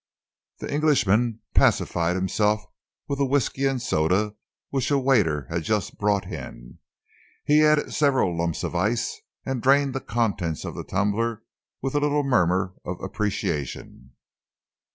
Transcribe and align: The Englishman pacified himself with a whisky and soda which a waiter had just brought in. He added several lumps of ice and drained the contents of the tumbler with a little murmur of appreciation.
The 0.61 0.73
Englishman 0.73 1.41
pacified 1.53 2.15
himself 2.15 2.63
with 3.07 3.19
a 3.19 3.25
whisky 3.25 3.65
and 3.67 3.79
soda 3.79 4.33
which 4.71 4.89
a 4.89 4.97
waiter 4.97 5.45
had 5.51 5.61
just 5.61 5.99
brought 5.99 6.25
in. 6.25 6.79
He 7.45 7.61
added 7.63 7.93
several 7.93 8.35
lumps 8.35 8.63
of 8.63 8.73
ice 8.73 9.21
and 9.45 9.61
drained 9.61 9.93
the 9.93 9.99
contents 10.01 10.65
of 10.65 10.73
the 10.73 10.83
tumbler 10.83 11.43
with 11.83 11.93
a 11.93 11.99
little 11.99 12.23
murmur 12.23 12.73
of 12.83 12.99
appreciation. 12.99 14.13